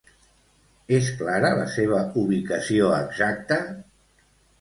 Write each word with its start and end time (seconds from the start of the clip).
És 0.99 1.09
clara 1.19 1.51
la 1.59 1.67
seva 1.73 1.99
ubicació 2.21 2.89
exacta? 3.01 3.59